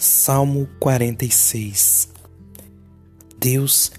[0.00, 2.10] Salmo 46
[3.36, 3.90] Deus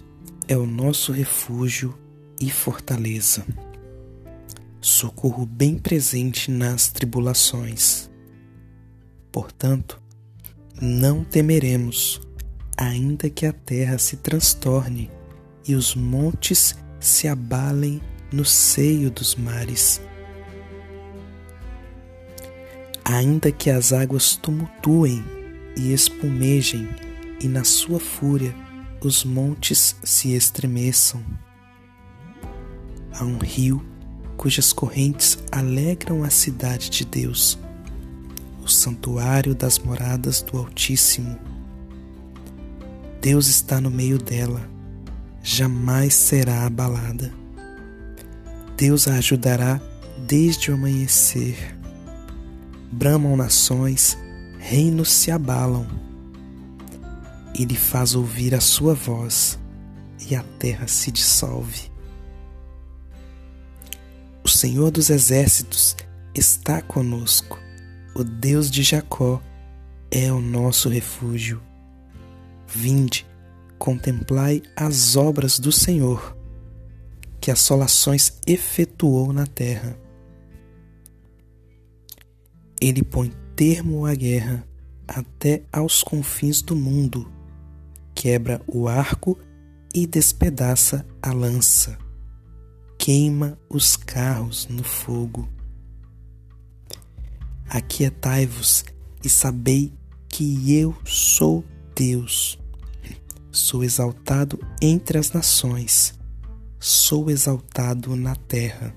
[0.47, 1.93] é o nosso refúgio
[2.39, 3.45] e fortaleza,
[4.79, 8.09] socorro bem presente nas tribulações.
[9.29, 10.01] Portanto,
[10.81, 12.21] não temeremos,
[12.77, 15.11] ainda que a terra se transtorne
[15.67, 17.99] e os montes se abalem
[18.31, 19.99] no seio dos mares.
[23.03, 25.38] Ainda que as águas tumultuem
[25.75, 26.89] e espumejem,
[27.39, 28.53] e na sua fúria
[29.01, 31.23] os montes se estremeçam.
[33.13, 33.83] Há um rio
[34.37, 37.59] cujas correntes alegram a cidade de Deus,
[38.63, 41.37] o santuário das moradas do Altíssimo.
[43.21, 44.69] Deus está no meio dela,
[45.43, 47.33] jamais será abalada.
[48.77, 49.81] Deus a ajudará
[50.25, 51.77] desde o amanhecer.
[52.91, 54.17] Bramam nações,
[54.59, 55.87] reinos se abalam.
[57.57, 59.57] Ele faz ouvir a sua voz
[60.29, 61.89] e a terra se dissolve.
[64.43, 65.95] O Senhor dos Exércitos
[66.35, 67.57] está conosco.
[68.13, 69.41] O Deus de Jacó
[70.11, 71.61] é o nosso refúgio.
[72.67, 73.25] Vinde,
[73.77, 76.35] contemplai as obras do Senhor,
[77.39, 79.97] que assolações efetuou na terra.
[82.81, 84.65] Ele põe termo à guerra
[85.05, 87.29] até aos confins do mundo,
[88.15, 89.37] quebra o arco
[89.93, 91.97] e despedaça a lança,
[92.97, 95.45] queima os carros no fogo.
[97.67, 98.85] Aquietai-vos
[99.21, 99.91] e sabei
[100.29, 101.61] que eu sou
[101.93, 102.57] Deus.
[103.51, 106.17] Sou exaltado entre as nações,
[106.79, 108.95] sou exaltado na terra.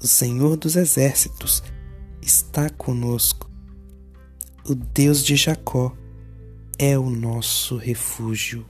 [0.00, 1.64] O Senhor dos exércitos
[2.28, 3.50] está conosco.
[4.68, 5.96] O Deus de Jacó
[6.78, 8.66] é o nosso refúgio.